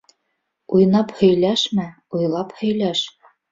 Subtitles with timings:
[0.77, 1.87] Уйнап һөйләшмә,
[2.19, 3.07] уйлап һөйләш.